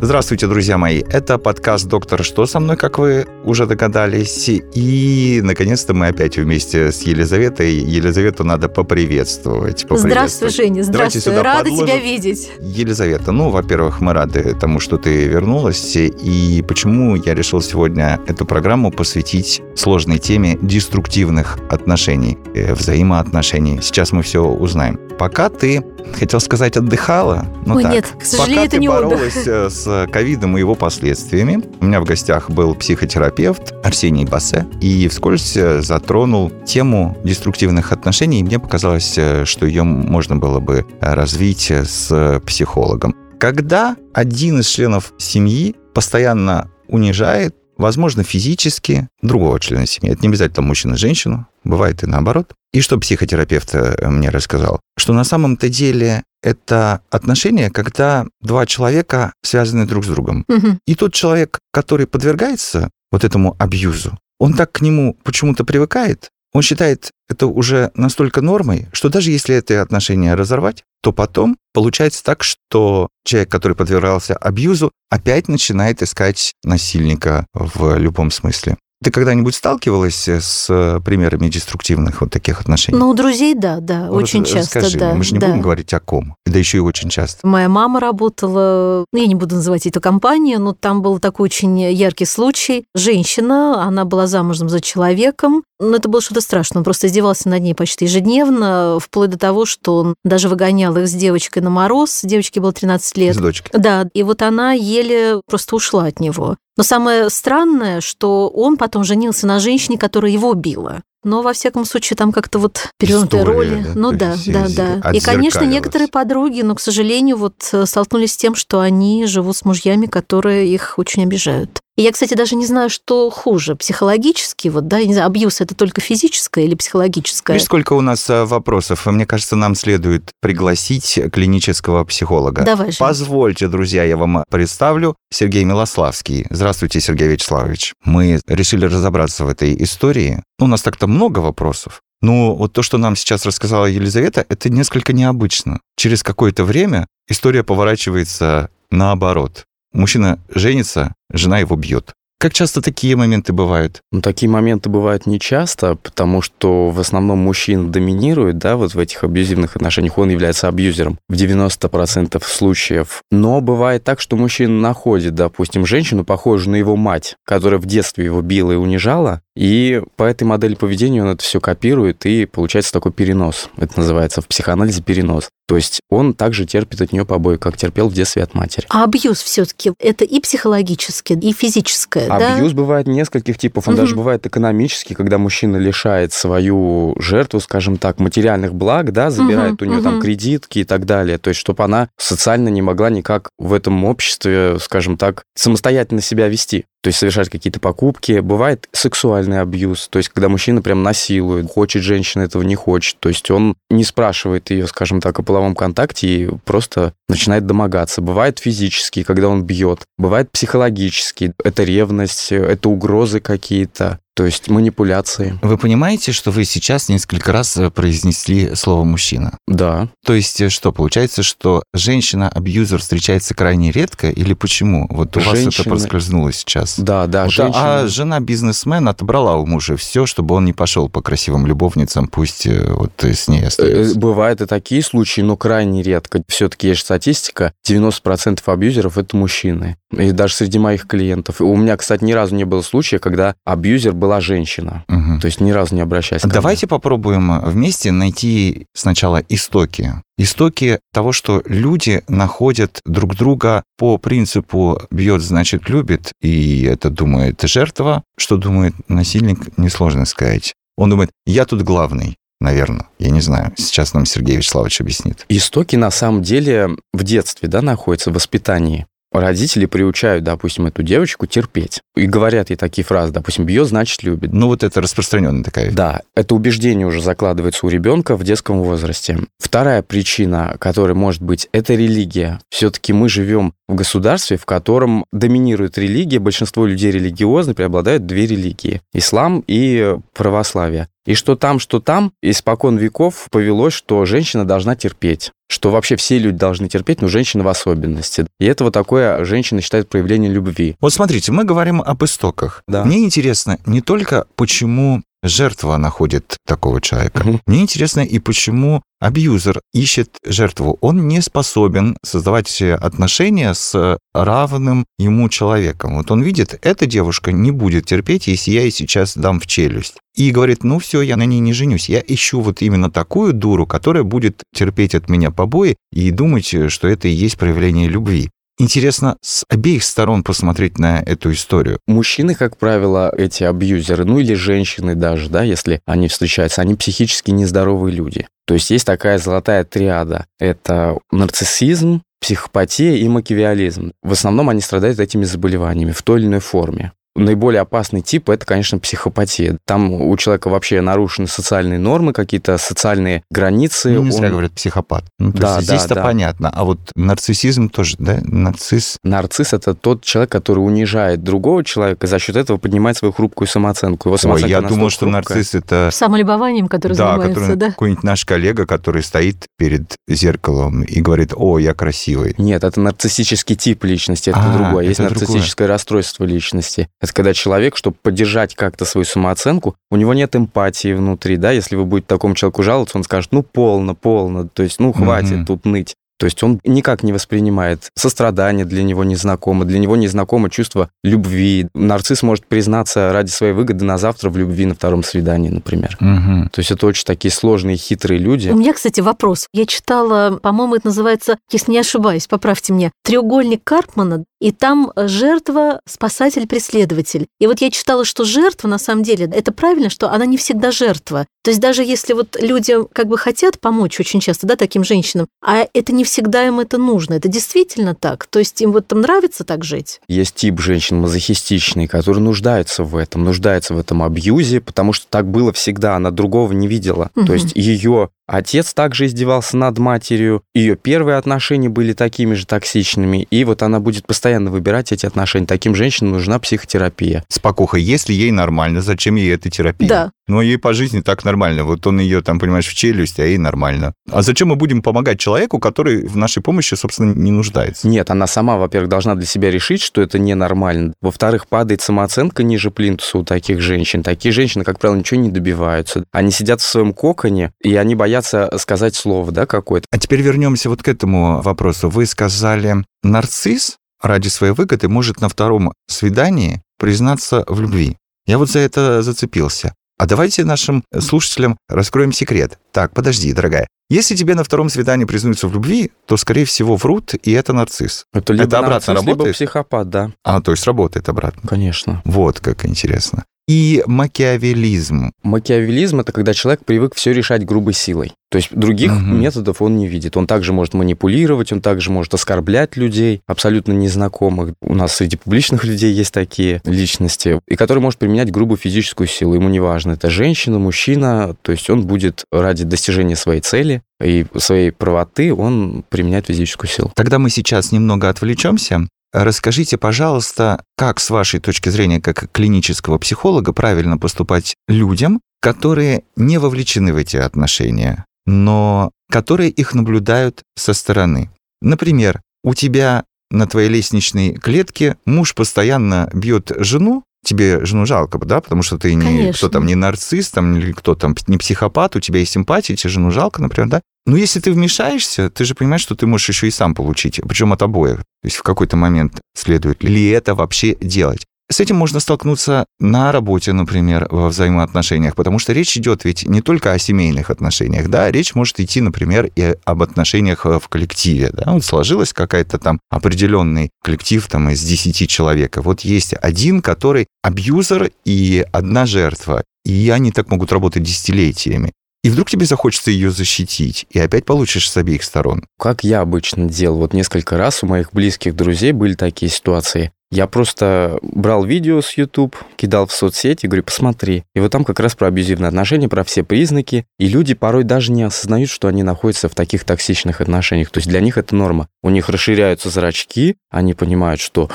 [0.00, 1.02] Здравствуйте, друзья мои.
[1.08, 4.50] Это подкаст «Доктор, что со мной?», как вы уже догадались.
[4.50, 7.72] И, наконец-то, мы опять вместе с Елизаветой.
[7.74, 9.80] Елизавету надо поприветствовать.
[9.80, 10.56] Здравствуй, поприветствовать.
[10.56, 11.22] Женя, Давайте здравствуй.
[11.22, 11.86] сюда Рада подложим.
[11.86, 12.50] тебя видеть.
[12.60, 15.96] Елизавета, ну, во-первых, мы рады тому, что ты вернулась.
[15.96, 23.78] И почему я решил сегодня эту программу посвятить сложной теме деструктивных отношений, э, взаимоотношений.
[23.80, 24.98] Сейчас мы все узнаем.
[25.18, 25.82] Пока ты,
[26.18, 29.10] хотел сказать, отдыхала, но Ой, так, нет, к сожалению, пока это ты не отдых.
[29.10, 34.66] боролась э, с ковидом и его последствиями, у меня в гостях был психотерапевт Арсений Бассе,
[34.80, 40.60] и вскользь э, затронул тему деструктивных отношений, и мне показалось, э, что ее можно было
[40.60, 43.14] бы э, развить э, с психологом.
[43.38, 50.66] Когда один из членов семьи постоянно унижает, возможно, физически другого члена семьи, это не обязательно
[50.66, 52.54] мужчина женщину, бывает и наоборот.
[52.74, 54.80] И что психотерапевт э, мне рассказал?
[54.98, 60.44] Что на самом-то деле это отношения, когда два человека связаны друг с другом.
[60.48, 60.80] Мгм.
[60.84, 66.62] И тот человек, который подвергается вот этому абьюзу, он так к нему почему-то привыкает, он
[66.62, 72.42] считает это уже настолько нормой, что даже если это отношения разорвать, то потом получается так,
[72.42, 78.76] что человек, который подвергался абьюзу, опять начинает искать насильника в любом смысле.
[79.04, 82.96] Ты когда-нибудь сталкивалась с примерами деструктивных вот таких отношений?
[82.96, 85.14] Ну, у друзей, да, да, Вот очень часто, расскажи, да.
[85.14, 85.48] Мы же не да.
[85.48, 87.46] будем говорить о ком, да еще и очень часто.
[87.46, 91.78] Моя мама работала, ну, я не буду называть эту компанию, но там был такой очень
[91.78, 92.86] яркий случай.
[92.94, 96.80] Женщина, она была замужем за человеком, но это было что-то страшное.
[96.80, 101.08] Он просто издевался над ней почти ежедневно, вплоть до того, что он даже выгонял их
[101.08, 102.20] с девочкой на мороз.
[102.22, 103.34] Девочке было 13 лет.
[103.34, 103.78] С дочкой.
[103.78, 106.56] Да, и вот она еле просто ушла от него.
[106.76, 111.02] Но самое странное, что он потом женился на женщине, которая его била.
[111.22, 113.82] Но, во всяком случае, там как-то вот перевернутые История, роли.
[113.82, 114.66] да, ну да, да,
[115.00, 115.10] да.
[115.10, 119.56] И, конечно, некоторые подруги, но, к сожалению, вот э, столкнулись с тем, что они живут
[119.56, 121.80] с мужьями, которые их очень обижают.
[121.96, 125.60] И я, кстати, даже не знаю, что хуже, психологически, вот, да, я не знаю, абьюз
[125.60, 127.52] это только физическое или психологическое?
[127.52, 129.06] Видишь, сколько у нас э, вопросов.
[129.06, 132.62] Мне кажется, нам следует пригласить клинического психолога.
[132.62, 132.98] Давай же.
[132.98, 136.46] Позвольте, друзья, я вам представлю Сергей Милославский.
[136.50, 137.94] Здравствуйте, Сергей Вячеславович.
[138.04, 140.42] Мы решили разобраться в этой истории.
[140.58, 142.00] У нас так-то много вопросов.
[142.20, 145.78] Но вот то, что нам сейчас рассказала Елизавета, это несколько необычно.
[145.96, 149.64] Через какое-то время история поворачивается наоборот.
[149.94, 152.12] Мужчина женится, жена его бьет.
[152.44, 154.02] Как часто такие моменты бывают?
[154.12, 159.24] Ну, такие моменты бывают нечасто, потому что в основном мужчина доминирует, да, вот в этих
[159.24, 163.22] абьюзивных отношениях, он является абьюзером в 90% случаев.
[163.30, 168.26] Но бывает так, что мужчина находит, допустим, женщину, похожую на его мать, которая в детстве
[168.26, 172.92] его била и унижала, и по этой модели поведения он это все копирует, и получается
[172.92, 173.68] такой перенос.
[173.76, 175.48] Это называется в психоанализе перенос.
[175.66, 178.86] То есть он также терпит от нее побои, как терпел в детстве от матери.
[178.90, 182.54] А абьюз все-таки это и психологическое, и физическое, да?
[182.56, 183.88] Абьюз бывает нескольких типов.
[183.88, 184.02] Он Мгм.
[184.02, 189.88] даже бывает экономический, когда мужчина лишает свою жертву, скажем так, материальных благ, да, забирает Мгм,
[189.88, 190.22] у нее там мгм.
[190.22, 191.38] кредитки и так далее.
[191.38, 196.48] То есть, чтобы она социально не могла никак в этом обществе, скажем так, самостоятельно себя
[196.48, 196.84] вести.
[197.04, 198.40] То есть совершать какие-то покупки.
[198.40, 203.18] Бывает сексуальный абьюз, то есть когда мужчина прям насилует, хочет женщина этого не хочет.
[203.20, 208.22] То есть он не спрашивает ее, скажем так, о половом контакте и просто начинает домогаться.
[208.22, 210.00] Бывает физический, когда он бьет.
[210.16, 211.52] Бывает психологический.
[211.62, 214.18] Это ревность, это угрозы какие-то.
[214.34, 215.58] То есть манипуляции.
[215.62, 219.58] Вы понимаете, что вы сейчас несколько раз э, произнесли слово «мужчина»?
[219.68, 220.08] Да.
[220.26, 225.06] То есть э, что, получается, что женщина-абьюзер встречается крайне редко или почему?
[225.08, 226.98] Вот у вас это проскользнуло сейчас.
[226.98, 228.00] Да, да, Вот, женщина...
[228.00, 232.92] А жена-бизнесмен отобрала у мужа все, чтобы он не пошел по красивым любовницам, пусть э,
[232.92, 234.18] вот с ней остается.
[234.18, 236.42] Бывают и такие случаи, но крайне редко.
[236.48, 239.96] Все-таки есть статистика, 90% абьюзеров– это мужчины.
[240.14, 241.60] И даже среди моих клиентов.
[241.60, 245.04] У меня, кстати, ни разу не было случая, когда абьюзер была женщина.
[245.08, 245.40] Мгм.
[245.40, 246.52] То есть ни разу не обращаясь мне.
[246.52, 250.12] Давайте попробуем вместе найти сначала истоки.
[250.36, 257.60] Истоки того, что люди находят друг друга по принципу «бьет, значит, любит», и это думает
[257.62, 258.24] жертва.
[258.36, 260.74] Что думает насильник, несложно сказать.
[260.96, 262.36] Он думает «я тут главный».
[262.60, 263.72] Наверное, я не знаю.
[263.76, 265.44] Сейчас нам Сергей Вячеславович объяснит.
[265.48, 269.06] Истоки на самом деле в детстве да, находятся, в воспитании.
[269.40, 272.00] Родители приучают, допустим, эту девочку терпеть.
[272.16, 274.52] И говорят ей такие фразы, допустим, бьет, значит, любит.
[274.52, 275.90] Ну, вот это распространенная такая.
[275.90, 279.38] Да, это убеждение уже закладывается у ребенка в детском возрасте.
[279.58, 282.60] Вторая причина, которая может быть, это религия.
[282.70, 289.00] Все-таки мы живем в государстве, в котором доминирует религия, большинство людей религиозны, преобладают две религии–
[289.12, 291.08] ислам и православие.
[291.26, 295.52] И что там, что там, испокон веков повелось, что женщина должна терпеть.
[295.74, 298.46] Что вообще все люди должны терпеть, но женщина в особенности.
[298.60, 300.94] И это вот такое женщина считает проявлением любви.
[301.00, 302.84] Вот смотрите, мы говорим об истоках.
[302.86, 303.02] Да.
[303.04, 307.44] Мне интересно не только, почему жертва находит такого человека.
[307.44, 307.60] Мгм.
[307.66, 310.98] Мне интересно и почему абьюзер ищет жертву.
[311.00, 316.16] Он не способен создавать отношения с равным ему человеком.
[316.16, 320.16] Вот он видит, эта девушка не будет терпеть, если я ей сейчас дам в челюсть.
[320.34, 322.08] И говорит, ну все, я на ней не женюсь.
[322.08, 327.08] Я ищу вот именно такую дуру, которая будет терпеть от меня побои и думать, что
[327.08, 328.50] это и есть проявление любви.
[328.76, 332.00] Интересно с обеих сторон посмотреть на эту историю.
[332.08, 337.52] Мужчины, как правило, эти абьюзеры, ну или женщины даже, да, если они встречаются, они психически
[337.52, 338.48] нездоровые люди.
[338.66, 340.46] То есть есть такая золотая триада.
[340.58, 344.12] Это нарциссизм, психопатия и макиавиализм.
[344.22, 347.12] В основном они страдают этими заболеваниями в той или иной форме.
[347.36, 349.76] Наиболее опасный тип– это, конечно, психопатия.
[349.86, 354.10] Там у человека вообще нарушены социальные нормы, какие-то социальные границы.
[354.12, 355.24] Ну, не зря Он- говорят психопат.
[355.40, 356.22] Ну, то Да, есть да, здесь-то да.
[356.22, 356.70] понятно.
[356.72, 358.38] А вот нарциссизм тоже, да?
[358.42, 359.18] Нарцисс.
[359.24, 363.66] Нарцисс– это тот человек, который унижает другого человека и за счет этого поднимает свою хрупкую
[363.66, 364.28] самооценку.
[364.28, 365.42] Его Ой, самооценка я настолько думал, что хрупкая.
[365.56, 366.10] нарцисс это...
[366.12, 367.86] Самолюбованием, который Да, занимается, который да.
[367.90, 372.54] какой-нибудь наш коллега, который стоит перед зеркалом и говорит, о, я красивый.
[372.58, 375.06] Нет, это нарциссический тип личности, это А, другое.
[375.06, 375.48] Есть это другое.
[375.48, 377.08] нарциссическое расстройство личности.
[377.24, 381.96] Это когда человек, чтобы поддержать как-то свою самооценку, у него нет эмпатии внутри, да, если
[381.96, 385.64] вы будете такому человеку жаловаться, он скажет, ну, полно, полно, то есть, ну, хватит Мгм.
[385.64, 386.16] тут ныть.
[386.38, 391.88] То есть он никак не воспринимает сострадание для него незнакомо, для него незнакомо чувство любви.
[391.94, 396.16] Нарцисс может признаться ради своей выгоды на завтра в любви на втором свидании, например.
[396.20, 396.70] Мгм.
[396.70, 398.70] То есть это очень такие сложные, хитрые люди.
[398.70, 399.68] У меня, кстати, вопрос.
[399.72, 406.00] Я читала, по-моему, это называется, если не ошибаюсь, поправьте меня, треугольник Карпмана, и там жертва,
[406.08, 407.46] спасатель, преследователь.
[407.60, 410.90] И вот я читала, что жертва, на самом деле, это правильно, что она не всегда
[410.90, 411.46] жертва.
[411.62, 415.48] То есть даже если вот люди как бы хотят помочь очень часто, да, таким женщинам,
[415.62, 417.34] а это не всегда им это нужно.
[417.34, 418.46] Это действительно так.
[418.46, 420.20] То есть им вот там нравится так жить.
[420.28, 425.46] Есть тип женщин мазохистичный, который нуждается в этом, нуждается в этом абьюзе, потому что так
[425.46, 427.30] было всегда, она другого не видела.
[427.34, 427.46] Мгм.
[427.46, 433.46] То есть ее отец также издевался над матерью, ее первые отношения были такими же токсичными,
[433.50, 435.66] и вот она будет постоянно выбирать эти отношения.
[435.66, 437.44] Таким женщинам нужна психотерапия.
[437.48, 440.08] Спокуха, если ей нормально, зачем ей эта терапия?
[440.08, 440.30] Да.
[440.46, 441.84] Но ей по жизни так нормально.
[441.84, 444.12] Вот он ее там, понимаешь, в челюсть, а ей нормально.
[444.30, 448.06] А зачем мы будем помогать человеку, который в нашей помощи, собственно, не нуждается?
[448.06, 451.14] Нет, она сама, во-первых, должна для себя решить, что это ненормально.
[451.22, 454.22] Во-вторых, падает самооценка ниже плинтуса у таких женщин.
[454.22, 456.24] Такие женщины, как правило, ничего не добиваются.
[456.30, 460.06] Они сидят в своем коконе, и они боятся сказать слово, да, какое-то.
[460.10, 462.08] А теперь вернемся вот к этому вопросу.
[462.08, 468.16] Вы сказали, нарцисс ради своей выгоды может на втором свидании признаться в любви.
[468.46, 469.94] Я вот за это зацепился.
[470.16, 472.78] А давайте нашим слушателям раскроем секрет.
[472.92, 473.88] Так, подожди, дорогая.
[474.10, 478.24] Если тебе на втором свидании признаются в любви, то, скорее всего, врут, и это нарцисс.
[478.32, 479.56] Это либо Это обратно нарцисс, либо работает?
[479.56, 481.68] психопат, да, А, то есть работает обратно.
[481.68, 482.22] конечно.
[482.24, 483.44] Вот как интересно.
[483.66, 485.30] И макиавелизм.
[485.42, 488.32] Макиавелизм– это когда человек привык все решать грубой силой.
[488.50, 489.40] То есть других Мгм.
[489.40, 490.36] методов он не видит.
[490.36, 494.74] Он также может манипулировать, он также может оскорблять людей, абсолютно незнакомых.
[494.82, 499.54] У нас среди публичных людей есть такие личности, и который может применять грубую физическую силу.
[499.54, 504.44] Ему не важно, это женщина, мужчина, то есть он будет ради достижения своей цели и
[504.58, 507.12] своей правоты, он применяет физическую силу.
[507.16, 509.08] Тогда мы сейчас немного отвлечемся.
[509.34, 516.58] Расскажите, пожалуйста, как с вашей точки зрения, как клинического психолога, правильно поступать людям, которые не
[516.58, 521.50] вовлечены в эти отношения, но которые их наблюдают со стороны.
[521.82, 528.60] Например, у тебя на твоей лестничной клетке муж постоянно бьет жену, тебе жену жалко, да,
[528.60, 529.52] потому что ты не Конечно.
[529.52, 533.10] кто там не нарцисс, там или кто там не психопат, у тебя есть симпатия, тебе
[533.10, 534.00] жену жалко, например, да.
[534.26, 537.72] Но если ты вмешаешься, ты же понимаешь, что ты можешь еще и сам получить, причем
[537.72, 538.18] от обоих.
[538.18, 541.44] То есть в какой-то момент следует ли это вообще делать.
[541.70, 546.60] С этим можно столкнуться на работе, например, во взаимоотношениях, потому что речь идет ведь не
[546.60, 551.50] только о семейных отношениях, да, речь может идти, например, и об отношениях э, в коллективе,
[551.52, 557.28] да, вот сложилась какая-то там определенный коллектив там из 10 человек, вот есть один, который
[557.42, 561.92] абьюзер и одна жертва, и они так могут работать десятилетиями.
[562.22, 565.64] и вдруг тебе захочется ее защитить, и опять получишь с обеих сторон.
[565.78, 570.10] Как я обычно делал, вот несколько раз у моих близких друзей были такие ситуации.
[570.30, 574.42] Я просто брал видео с YouTube, кидал в соцсети, говорю, посмотри.
[574.54, 577.06] И вот там как раз про абьюзивные отношения, про все признаки.
[577.20, 580.90] И люди порой даже не осознают, что они находятся в таких токсичных отношениях.
[580.90, 581.86] То есть для них это норма.
[582.02, 584.70] У них расширяются зрачки, они понимают, что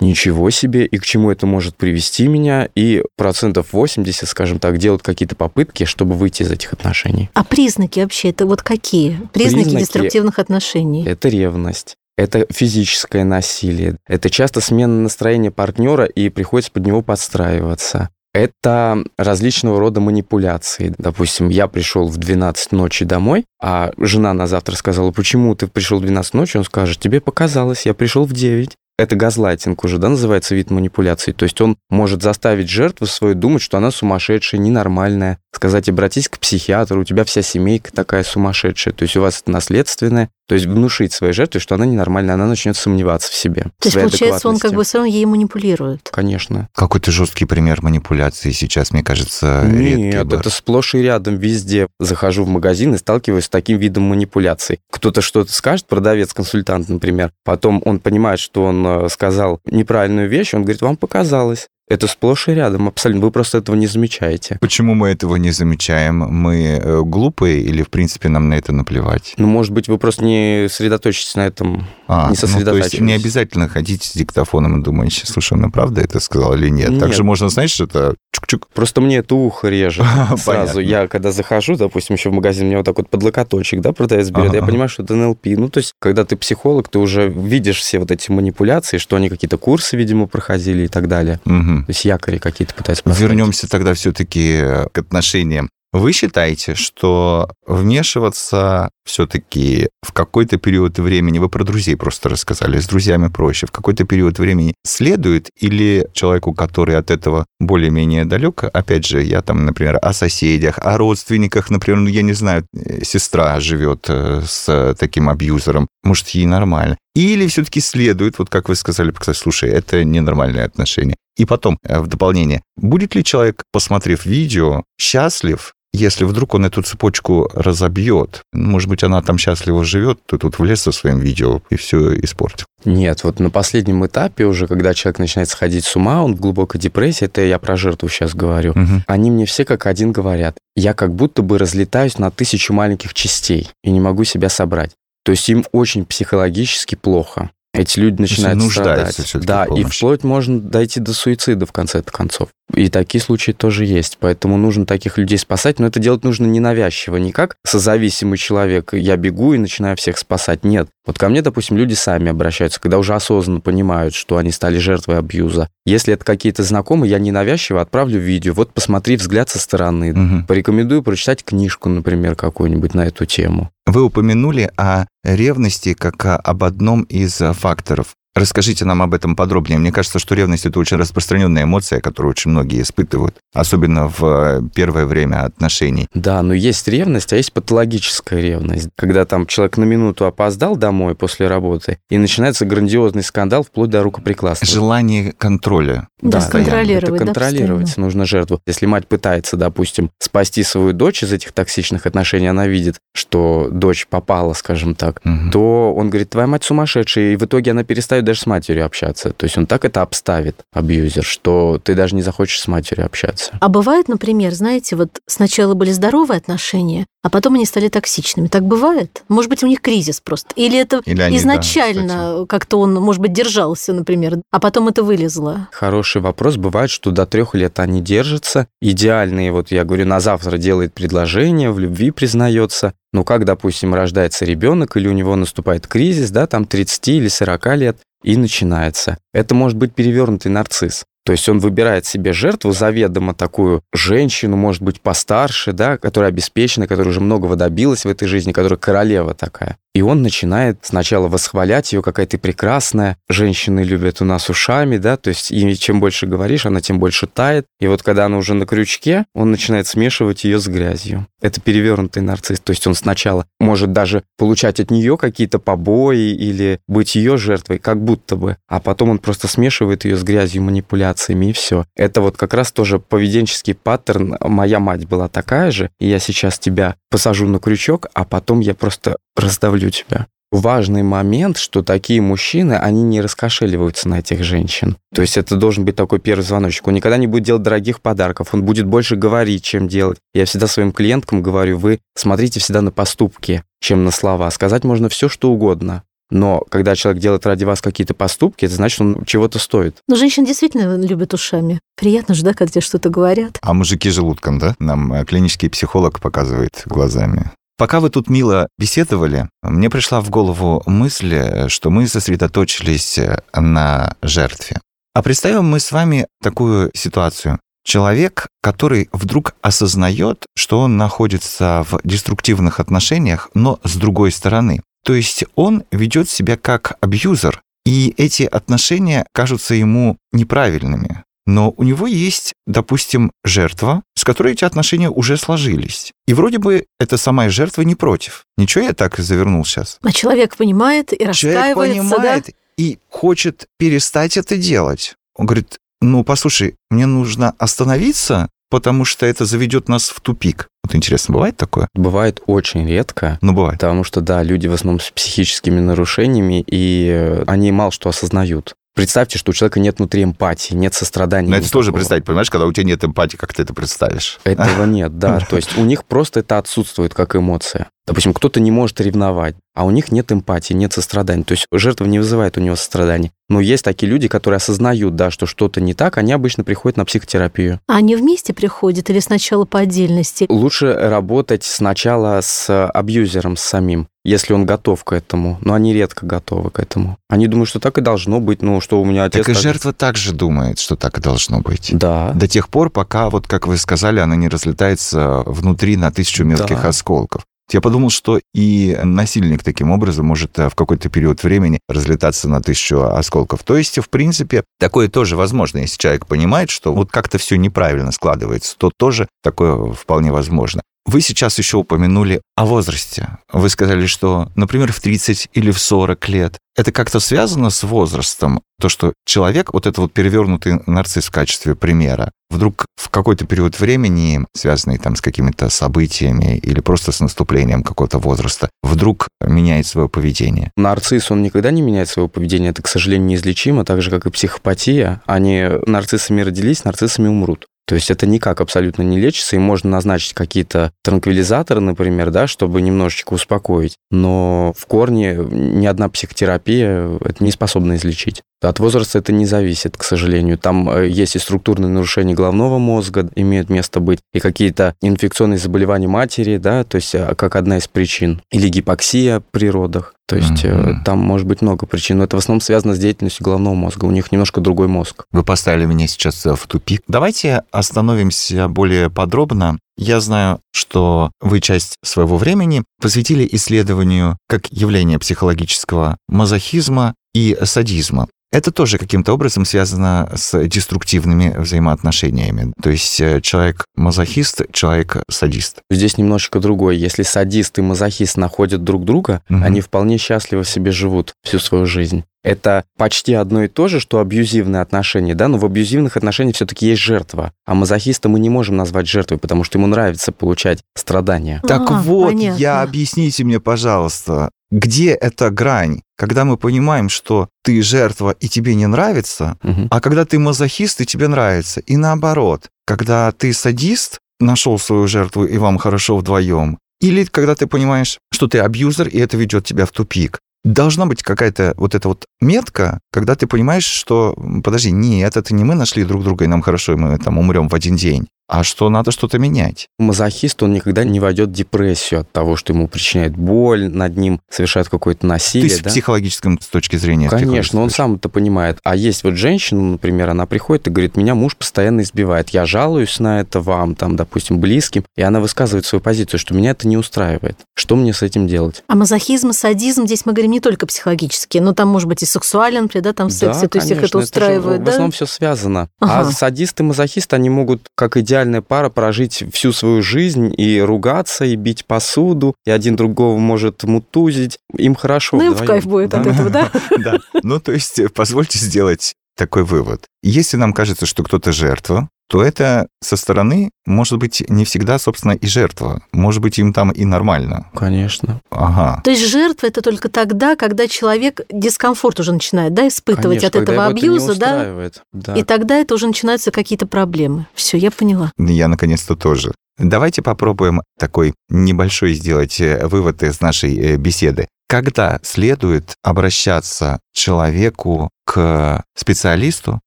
[0.00, 2.68] ничего себе, и к чему это может привести меня.
[2.74, 7.28] И процентов 80, скажем так, делают какие-то попытки, чтобы выйти из этих отношений.
[7.34, 9.18] А признаки вообще, это вот какие?
[9.32, 11.04] Признаки, Признаки- деструктивных отношений.
[11.04, 11.96] Это ревность.
[12.16, 13.96] Это физическое насилие.
[14.06, 18.10] Это часто смена настроения партнера и приходится под него подстраиваться.
[18.34, 20.94] Это различного рода манипуляции.
[20.96, 25.98] Допустим, я пришел в 12 ночи домой, а жена на завтра сказала, почему ты пришел
[25.98, 26.56] в 12 ночи?
[26.56, 28.76] Он скажет, тебе показалось, я пришел в 9.
[28.98, 31.32] Это газлайтинг уже, да, называется вид манипуляции.
[31.32, 35.38] То есть он может заставить жертву свою думать, что она сумасшедшая, ненормальная.
[35.54, 38.94] Сказать, обратись к психиатру, у тебя вся семейка такая сумасшедшая.
[38.94, 40.30] То есть у вас это наследственное.
[40.48, 43.66] То есть внушить своей жертве, что она ненормальная, она начнет сомневаться в себе.
[43.78, 46.10] То есть, получается, он как бы все равно ей манипулирует.
[46.10, 46.68] Конечно.
[46.74, 51.86] Какой-то жесткий пример манипуляции сейчас, мне кажется, редкий Нет, это сплошь и рядом везде.
[52.00, 54.80] Захожу в магазин и сталкиваюсь с таким видом манипуляций.
[54.90, 60.62] Кто-то что-то скажет, продавец-консультант, например, потом он понимает, что он э, сказал неправильную вещь, он
[60.62, 61.68] говорит, вам показалось.
[61.88, 63.26] Это сплошь и рядом, абсолютно.
[63.26, 64.56] Вы просто этого не замечаете.
[64.60, 66.18] Почему мы этого не замечаем?
[66.18, 69.34] Мы э, глупые или, в принципе, нам на это наплевать?
[69.36, 71.86] Ну, может быть, вы просто не сосредоточитесь на этом.
[72.08, 75.70] А, Не ну, то есть не обязательно ходить с диктофоном и думать, слушай, он и
[75.70, 76.90] правда это сказал или нет.
[76.90, 77.00] Нет.
[77.00, 78.68] Также можно, знаешь, что-то чук-чук.
[78.72, 80.06] Просто мне это ухо режет
[80.38, 80.80] сразу.
[80.80, 84.30] Я, когда захожу, допустим, еще в магазин, мне вот так вот под локоточек, да, продавец
[84.30, 85.46] берет, Ага, я понимаю, что это НЛП.
[85.46, 89.28] Ну, то есть, когда ты психолог, ты уже видишь все вот эти манипуляции, что они
[89.28, 91.40] какие-то курсы, видимо, проходили и так далее.
[91.72, 91.84] Мгм.
[91.84, 93.30] То есть якори какие-то пытаются поставить.
[93.30, 94.60] Вернемся тогда все-таки
[94.92, 95.68] к отношениям.
[95.92, 102.86] Вы считаете, что вмешиваться все-таки в какой-то период времени, вы про друзей просто рассказали, с
[102.86, 109.06] друзьями проще, в какой-то период времени следует или человеку, который от этого более-менее далек, опять
[109.06, 113.60] же, я там, например, о соседях, о родственниках, например, ну, я не знаю, э, сестра
[113.60, 116.96] живет э, с таким абьюзером, может, ей нормально.
[117.14, 121.16] Или все-таки следует, вот как вы сказали, сказать, слушай, это ненормальные отношения.
[121.36, 126.80] И потом, э, в дополнение, будет ли человек, посмотрев видео, счастлив, если вдруг он эту
[126.82, 128.42] цепочку разобьет?
[128.54, 132.64] Может быть, она там счастливо живет, то тут влез со своим видео и все испортил.
[132.86, 136.80] Нет, вот на последнем этапе уже, когда человек начинает сходить с ума, он в глубокой
[136.80, 139.04] депрессии, это я про жертву сейчас говорю, Мгм.
[139.06, 140.56] они мне все как один говорят.
[140.74, 144.92] Я как будто бы разлетаюсь на тысячу маленьких частей и не могу себя собрать.
[145.24, 147.50] То есть им очень психологически плохо.
[147.74, 149.16] Эти люди начинают страдать.
[149.46, 152.50] Да, и вплоть можно дойти до суицида в конце концов.
[152.74, 154.18] И такие случаи тоже есть.
[154.20, 155.78] Поэтому нужно таких людей спасать.
[155.78, 158.94] Но это делать нужно ненавязчиво, не как созависимый человек.
[158.94, 160.64] Я бегу и начинаю всех спасать.
[160.64, 160.88] Нет.
[161.06, 165.18] Вот ко мне, допустим, люди сами обращаются, когда уже осознанно понимают, что они стали жертвой
[165.18, 165.68] абьюза.
[165.84, 168.54] Если это какие-то знакомые, я ненавязчиво отправлю видео.
[168.54, 170.12] Вот посмотри взгляд со стороны.
[170.12, 170.46] Мгм.
[170.46, 173.70] Порекомендую прочитать книжку, например, какую-нибудь на эту тему.
[173.86, 178.14] Вы упомянули о ревности как об одном из э, факторов.
[178.34, 179.78] Расскажите нам об этом подробнее.
[179.78, 184.62] Мне кажется, что ревность это очень распространенная эмоция, которую очень многие испытывают, особенно в э,
[184.74, 186.06] первое время отношений.
[186.14, 188.88] Да, но есть ревность, а есть патологическая ревность.
[188.96, 194.02] Когда там человек на минуту опоздал домой после работы, и начинается грандиозный скандал вплоть до
[194.02, 194.66] рукоприкладства.
[194.66, 196.08] Желание контроля.
[196.22, 196.70] Да, постоянно.
[196.70, 198.06] контролировать, это да, контролировать постоянно.
[198.06, 198.60] нужно жертву.
[198.66, 204.06] Если мать пытается, допустим, спасти свою дочь из этих токсичных отношений, она видит, что дочь
[204.08, 205.50] попала, скажем так, Мгм.
[205.50, 209.30] то он говорит, твоя мать сумасшедшая, и в итоге она перестает даже с матерью общаться.
[209.30, 213.52] То есть он так это обставит, абьюзер, что ты даже не захочешь с матерью общаться.
[213.60, 218.48] А бывает, например, знаете, вот сначала были здоровые отношения, а потом они стали токсичными.
[218.48, 219.22] Так бывает?
[219.28, 220.52] Может быть, у них кризис просто.
[220.56, 225.02] Или это Или они, да, изначально как-то он, может быть, держался, например, а потом это
[225.02, 225.68] вылезло.
[225.72, 226.56] Хороший вопрос.
[226.56, 228.66] Бывает, что до трех лет они держатся.
[228.80, 232.92] Идеальные, вот я говорю, на завтра делает предложение, в любви признается.
[233.12, 237.76] Ну, как, допустим, рождается ребенок, или у него наступает кризис, да, там 30 или 40
[237.76, 239.18] лет, и начинается.
[239.32, 241.04] Это может быть перевернутый нарцисс.
[241.24, 246.88] То есть он выбирает себе жертву заведомо такую женщину, может быть, постарше, да, которая обеспечена,
[246.88, 249.78] которая уже многого добилась в этой жизни, которая королева такая.
[249.94, 253.18] И он начинает сначала восхвалять ее, какая ты прекрасная.
[253.28, 257.26] Женщины любят у нас ушами, да, то есть и чем больше говоришь, она тем больше
[257.26, 257.66] тает.
[257.78, 261.26] И вот когда она уже на крючке, он начинает смешивать ее с грязью.
[261.42, 262.60] Это перевернутый нарцисс.
[262.60, 267.78] То есть он сначала может даже получать от нее какие-то побои или быть ее жертвой,
[267.78, 268.56] как будто бы.
[268.68, 271.84] А потом он просто смешивает ее с грязью, манипуляциями, и все.
[271.96, 274.36] Это вот как раз тоже поведенческий паттерн.
[274.40, 278.74] Моя мать была такая же, и я сейчас тебя посажу на крючок, а потом я
[278.74, 280.26] просто раздавлю тебя.
[280.52, 284.98] Важный момент, что такие мужчины, они не раскошеливаются на этих женщин.
[285.14, 286.86] То есть это должен быть такой первый звоночек.
[286.86, 290.18] Он никогда не будет делать дорогих подарков, он будет больше говорить, чем делать.
[290.34, 294.50] Я всегда своим клиенткам говорю, вы смотрите всегда на поступки, чем на слова.
[294.50, 296.02] Сказать можно все, что угодно.
[296.32, 299.96] Но когда человек делает ради вас какие-то поступки, это значит, он чего-то стоит.
[300.08, 301.78] Но женщины действительно любят ушами.
[301.96, 303.58] Приятно же, да, когда тебе что-то говорят.
[303.60, 304.74] А мужики желудком, да?
[304.78, 307.50] Нам э, клинический психолог показывает глазами.
[307.82, 313.18] Пока вы тут мило беседовали, мне пришла в голову мысль, что мы сосредоточились
[313.52, 314.80] на жертве.
[315.14, 317.58] А представим мы с вами такую ситуацию.
[317.84, 324.80] Человек, который вдруг осознает, что он находится в деструктивных отношениях, но с другой стороны.
[325.04, 331.24] То есть он ведет себя как абьюзер, и эти отношения кажутся ему неправильными.
[331.46, 336.12] Но у него есть, допустим, жертва, с которой эти отношения уже сложились.
[336.26, 338.44] И вроде бы эта сама жертва не против.
[338.56, 339.98] Ничего я так завернул сейчас.
[340.02, 342.52] А человек понимает и раскаивается, человек понимает да?
[342.76, 345.14] и хочет перестать это делать.
[345.34, 350.68] Он говорит, ну, послушай, мне нужно остановиться, потому что это заведет нас в тупик.
[350.82, 351.88] Вот интересно, бывает такое?
[351.94, 353.38] Бывает очень редко.
[353.40, 353.74] Ну, бывает.
[353.74, 358.74] Потому что, да, люди в основном с психическими нарушениями, и э, они мало что осознают.
[358.94, 361.48] Представьте, что у человека нет внутри эмпатии, нет сострадания.
[361.48, 364.38] Но это тоже представить, понимаешь, когда у тебя нет эмпатии, как ты это представишь?
[364.44, 365.40] Этого нет, да.
[365.50, 367.88] То есть у них просто это отсутствует как эмоция.
[368.06, 371.44] Допустим, кто-то не может ревновать, а у них нет эмпатии, нет сострадания.
[371.44, 373.30] То есть жертва не вызывает у него сострадания.
[373.48, 377.04] Но есть такие люди, которые осознают, да, что что-то не так, они обычно приходят на
[377.04, 377.78] психотерапию.
[377.86, 380.46] А они вместе приходят или сначала по отдельности?
[380.48, 385.58] Лучше работать сначала с абьюзером, с самим, если он готов к этому.
[385.60, 387.18] Но они редко готовы к этому.
[387.28, 389.46] Они думают, что так и должно быть, ну, что у меня отец...
[389.46, 391.90] Так и так- жертва также думает, что так и должно быть.
[391.92, 392.32] Да.
[392.34, 396.82] До тех пор, пока, вот как вы сказали, она не разлетается внутри на тысячу мелких
[396.82, 396.88] Да.
[396.88, 397.42] осколков.
[397.74, 402.60] Я подумал, что и насильник таким образом может э, в какой-то период времени разлетаться на
[402.60, 403.62] тысячу осколков.
[403.64, 405.78] То есть, в принципе, такое тоже возможно.
[405.78, 410.82] Если человек понимает, что вот как-то все неправильно складывается, то тоже такое вполне возможно.
[411.04, 413.38] Вы сейчас еще упомянули о возрасте.
[413.52, 416.58] Вы сказали, что, например, в 30 или в 40 лет.
[416.76, 418.62] Это как-то связано с возрастом?
[418.80, 423.78] То, что человек, вот это вот перевернутый нарцисс в качестве примера, вдруг в какой-то период
[423.78, 430.08] времени, связанный там с какими-то событиями или просто с наступлением какого-то возраста, вдруг меняет свое
[430.08, 430.70] поведение.
[430.76, 432.68] Нарцисс, он никогда не меняет своего поведения.
[432.68, 435.20] Это, к сожалению, неизлечимо, так же, как и психопатия.
[435.26, 437.66] Они нарциссами родились, нарциссами умрут.
[437.86, 442.80] То есть это никак абсолютно не лечится, и можно назначить какие-то транквилизаторы, например, да, чтобы
[442.80, 443.96] немножечко успокоить.
[444.10, 448.42] Но в корне ни одна психотерапия это не способна излечить.
[448.62, 450.56] От возраста это не зависит, к сожалению.
[450.58, 456.08] Там э, есть и структурные нарушения головного мозга, имеют место быть, и какие-то инфекционные заболевания
[456.08, 458.40] матери, да, то есть э, как одна из причин.
[458.50, 460.14] Или гипоксия при родах.
[460.26, 461.02] То есть Мгм.
[461.04, 464.06] там может быть много причин, но это в основном связано с деятельностью головного мозга.
[464.06, 465.24] У них немножко другой мозг.
[465.30, 467.02] Вы поставили меня сейчас в тупик.
[467.06, 469.78] Давайте остановимся более подробно.
[469.98, 478.28] Я знаю, что вы часть своего времени посвятили исследованию как явления психологического мазохизма и садизма.
[478.52, 482.72] Это тоже каким-то образом связано с деструктивными взаимоотношениями.
[482.82, 485.78] То есть э, человек мазохист, человек садист.
[485.90, 486.94] Здесь немножечко другое.
[486.94, 489.64] Если садист и мазохист находят друг друга, Мгм.
[489.64, 492.24] они вполне счастливо себе живут всю свою жизнь.
[492.44, 496.86] Это почти одно и то же, что абьюзивные отношения, да, но в абьюзивных отношениях все-таки
[496.86, 497.52] есть жертва.
[497.66, 501.62] А мазохиста мы не можем назвать жертвой, потому что ему нравится получать страдания.
[501.66, 502.58] Так А, вот, понятно.
[502.58, 508.76] я объясните мне, пожалуйста, где эта грань, когда мы понимаем, что ты жертва и тебе
[508.76, 509.88] не нравится, Мгм.
[509.90, 515.44] а когда ты мазохист и тебе нравится, и наоборот, когда ты садист, нашел свою жертву
[515.44, 519.84] и вам хорошо вдвоем, или когда ты понимаешь, что ты абьюзер и это ведет тебя
[519.84, 520.38] в тупик.
[520.64, 525.64] Должна быть какая-то вот эта вот метка, когда ты понимаешь, что, подожди, нет, это не
[525.64, 528.28] мы нашли друг друга, и нам хорошо, и мы там умрем в один день.
[528.48, 529.88] А что надо что-то менять.
[529.98, 534.40] Мазохист, он никогда не войдет в депрессию от того, что ему причиняет боль, над ним
[534.50, 535.68] совершают какое-то насилие.
[535.68, 535.90] То есть да?
[535.90, 537.28] в психологическом с точки зрения.
[537.28, 538.78] Конечно, он сам это понимает.
[538.84, 542.50] А есть вот женщина, например, она приходит и говорит, меня муж постоянно избивает.
[542.50, 546.70] Я жалуюсь на это вам, там, допустим, близким, и она высказывает свою позицию, что меня
[546.70, 547.58] это не устраивает.
[547.74, 548.82] Что мне с этим делать?
[548.86, 552.26] А мазохизм и садизм, здесь мы говорим не только психологические, но там может быть и
[552.26, 554.90] сексуален, да, там в сексе, Да, то есть их конечно, это же устраивает, в да?
[554.90, 555.88] основном все связано.
[556.00, 556.28] Ага.
[556.28, 561.44] А садист и мазохист, они могут, как идеальная пара, прожить всю свою жизнь и ругаться,
[561.44, 564.58] и бить посуду, и один другого может мутузить.
[564.76, 565.36] Им хорошо.
[565.36, 566.30] Ну, им в кайф будет от Да.
[566.30, 566.70] этого, да?
[566.98, 567.18] Да.
[567.42, 570.04] Ну, то есть, э, позвольте сделать такой вывод.
[570.22, 575.32] Если нам кажется, что кто-то жертва, то это со стороны, может быть, не всегда, собственно,
[575.32, 576.02] и жертва.
[576.12, 577.66] Может быть, им там и нормально.
[577.74, 578.40] Конечно.
[578.50, 579.02] Ага.
[579.04, 583.52] То есть жертва это только тогда, когда человек дискомфорт уже начинает, да, испытывать Конечно, от
[583.52, 584.56] когда этого его это не абьюза, да?
[584.56, 585.02] устраивает.
[585.12, 585.34] Да.
[585.34, 587.46] И тогда это уже начинаются какие-то проблемы.
[587.54, 588.32] Все, я поняла.
[588.38, 589.52] Я наконец-то тоже.
[589.78, 594.48] Давайте попробуем такой небольшой сделать э, вывод из нашей э, беседы.
[594.68, 599.80] Когда следует обращаться человеку к специалисту,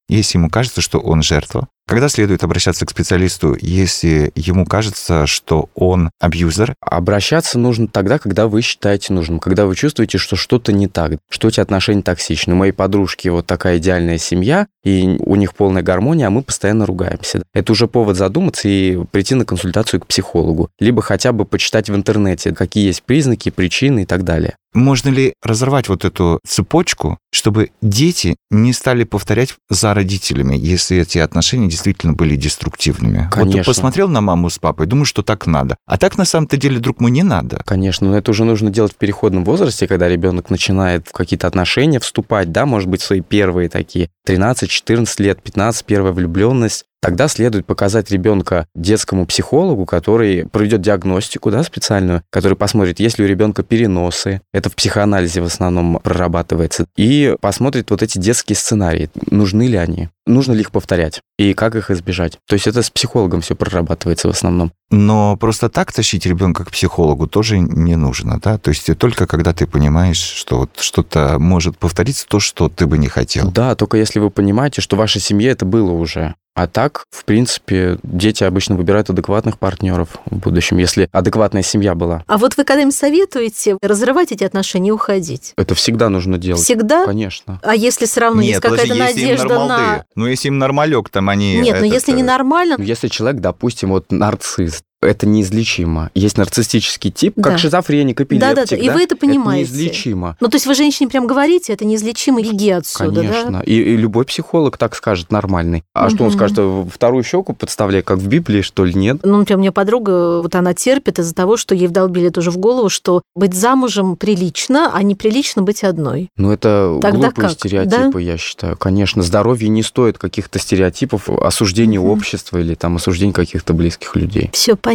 [0.09, 1.67] если ему кажется, что он жертва?
[1.87, 6.73] Когда следует обращаться к специалисту, если ему кажется, что он абьюзер?
[6.81, 11.47] Обращаться нужно тогда, когда вы считаете нужным, когда вы чувствуете, что что-то не так, что
[11.47, 12.53] эти отношения токсичны.
[12.53, 16.87] У моей подружки вот такая идеальная семья, и у них полная гармония, а мы постоянно
[16.87, 17.43] ругаемся.
[17.53, 20.69] Это уже повод задуматься и прийти на консультацию к психологу.
[20.79, 24.55] Либо хотя бы почитать в интернете, какие есть признаки, причины и так далее.
[24.75, 31.17] Можно ли разорвать вот эту цепочку, чтобы дети не стали повторять за родителями, если эти
[31.17, 33.23] отношения действительно были деструктивными?
[33.23, 33.63] Вот Конечно.
[33.63, 35.77] ты посмотрел на маму с папой, думаю, что так надо.
[35.85, 37.61] А так на самом-то деле, друг мой, не надо.
[37.65, 42.01] Конечно, но это уже нужно делать в переходном возрасте, когда ребенок начинает в какие-то отношения
[42.01, 46.83] вступать, да, может быть, свои первые такие 13-14 лет, 15, первая влюбленность.
[47.05, 53.25] Тогда следует показать ребенка детскому психологу, который проведет диагностику да, специальную, который посмотрит, есть ли
[53.25, 54.41] у ребенка переносы.
[54.51, 56.87] Это в психоанализе в основном прорабатывается.
[56.97, 59.11] И посмотрит вот эти детские сценарии.
[59.29, 60.09] Нужны ли они?
[60.25, 61.21] Нужно ли их повторять?
[61.37, 62.39] И как их избежать?
[62.47, 64.71] То есть это с психологом все прорабатывается в основном.
[64.89, 68.57] Но просто так тащить ребенка к психологу тоже не нужно, да?
[68.57, 72.97] То есть только когда ты понимаешь, что вот что-то может повториться, то, что ты бы
[72.97, 73.51] не хотел.
[73.51, 76.33] Да, только если вы понимаете, что в вашей семье это было уже.
[76.55, 82.23] А так, в принципе, дети обычно выбирают адекватных партнеров в будущем, если адекватная семья была.
[82.27, 85.51] А вот вы когда-нибудь советуете разрывать эти отношения и уходить?
[85.57, 86.63] Это всегда нужно делать.
[86.63, 87.05] Всегда?
[87.05, 87.59] Конечно.
[87.61, 90.05] А если все равно есть подожди, какая-то если им надежда на...
[90.15, 91.57] Ну, если им нормалек, там они...
[91.57, 96.09] Нет, но этот, если э, ненормально, Ну, Если человек, допустим, вот нарцисс, это неизлечимо.
[96.15, 97.57] Есть нарциссический тип, как Да.
[97.57, 98.55] шизофреник, эпилептик.
[98.55, 99.69] Да-да-да, и вы это понимаете.
[99.69, 100.37] Это неизлечимо.
[100.39, 103.51] ну то есть вы женщине прям говорите, это неизлечимо, беги отсюда, Конечно.
[103.51, 103.61] да?
[103.61, 105.83] И, и любой психолог так скажет, нормальный.
[105.93, 109.19] А что он скажет, э, вторую щеку подставляй, как в Библии, что ли, нет?
[109.23, 112.57] Ну, например, у меня подруга, вот она терпит из-за того, что ей вдолбили тоже в
[112.57, 116.29] голову, что быть замужем прилично, а неприлично быть одной.
[116.37, 117.51] Ну, это Тогда глупые как?
[117.51, 118.77] стереотипы, я считаю.
[118.77, 122.09] Конечно, здоровье не стоит каких-то стереотипов, осуждения Мгм.
[122.09, 124.49] общества или там осуждения каких-то близких людей.
[124.53, 124.94] Все понятно.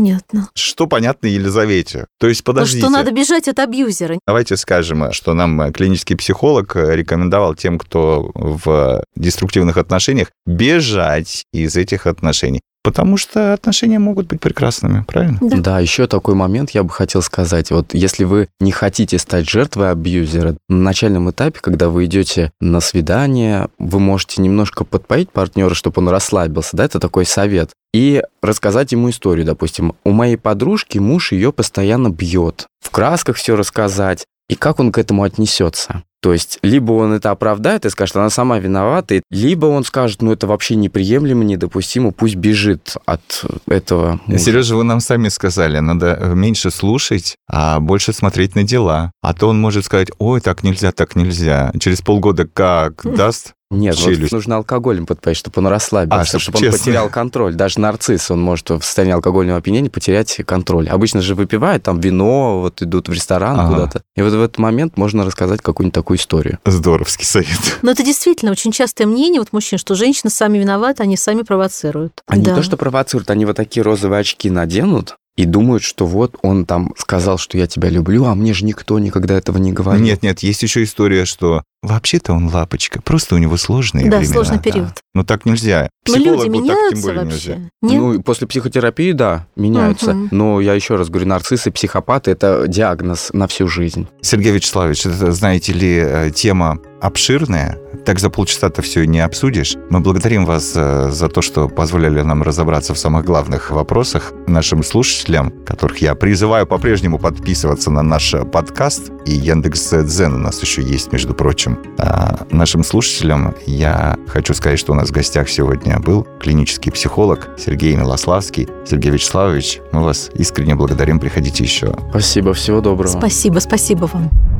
[0.54, 2.06] Что понятно Елизавете?
[2.18, 2.80] То есть, Ну, подождите.
[2.80, 4.18] что надо бежать от абьюзера.
[4.26, 11.44] Давайте скажем, что нам э, клинический психолог э, рекомендовал тем, кто в деструктивных отношениях, бежать
[11.52, 12.60] из этих отношений.
[12.82, 15.38] Потому что отношения могут быть прекрасными, правильно?
[15.42, 15.56] Да.
[15.58, 17.70] Да, еще такой момент я бы хотел сказать.
[17.70, 22.80] Вот если вы не хотите стать жертвой абьюзера, на начальном этапе, когда вы идете на
[22.80, 27.70] свидание, вы можете немножко подпоить партнера, чтобы он расслабился, да, это такой совет.
[27.92, 32.66] И рассказать ему историю, допустим, у моей подружки муж ее постоянно бьет.
[32.80, 34.26] В красках все рассказать.
[34.48, 36.04] И как он к этому отнесется?
[36.22, 40.32] То есть, либо он это оправдает и скажет, она сама виновата, либо он скажет, ну
[40.32, 44.20] это вообще неприемлемо, недопустимо, пусть бежит от этого.
[44.26, 44.38] мужа.
[44.44, 49.12] Сережа, вы нам сами сказали, надо меньше слушать, а больше смотреть на дела.
[49.22, 51.72] А то он может сказать, ой, так нельзя, так нельзя.
[51.80, 53.52] Через полгода как даст?
[53.72, 56.78] Нет, вот нужно алкоголем подпоить, чтобы он расслабился, А, чтоб чтобы он честно.
[56.80, 57.54] потерял контроль.
[57.54, 60.88] Даже нарцисс, он может в состоянии алкогольного опьянения потерять контроль.
[60.88, 63.70] Обычно же выпивают там вино, вот идут в ресторан Ага.
[63.72, 64.02] куда-то.
[64.16, 66.58] И вот в этот момент можно рассказать какую-нибудь такую историю.
[66.64, 67.48] Здоровский совет.
[67.82, 72.22] Но это действительно очень частое мнение вот мужчин, что женщины сами виноваты, они сами провоцируют.
[72.26, 72.50] Они Да.
[72.52, 76.66] не то, что провоцируют, они вот такие розовые очки наденут и думают, что вот он
[76.66, 80.04] там сказал, что я тебя люблю, а мне же никто никогда этого не говорил.
[80.04, 84.34] Нет, нет, есть еще история, что вообще-то он лапочка, просто у него сложные Да, времена.
[84.34, 84.62] сложный да.
[84.62, 84.90] период.
[85.14, 85.88] Ну так нельзя.
[86.06, 87.36] Но люди Психологу так тем меняются более вообще.
[87.54, 87.70] нельзя.
[87.82, 88.00] Нет?
[88.00, 90.12] Ну, после психотерапии, да, меняются.
[90.12, 90.28] Мгм.
[90.30, 94.08] Но я еще раз говорю, нарциссы, психопаты– это диагноз на всю жизнь.
[94.20, 97.78] Сергей Вячеславович, это, знаете ли, э, тема обширная.
[98.04, 99.76] Так за полчаса-то все не обсудишь.
[99.90, 104.32] Мы благодарим вас э, за то, что позволили нам разобраться в самых главных вопросах.
[104.46, 110.60] Нашим слушателям, которых я призываю по-прежнему подписываться на наш подкаст, и Яндекс Дзен у нас
[110.62, 111.78] еще есть, между прочим.
[111.98, 117.50] А нашим слушателям я хочу сказать, что у нас в гостях сегодня был клинический психолог
[117.58, 118.68] Сергей Милославский.
[118.86, 121.18] Сергей Вячеславович, мы вас искренне благодарим.
[121.18, 121.94] Приходите еще.
[122.10, 123.10] Спасибо, всего доброго.
[123.10, 124.59] Спасибо, спасибо вам.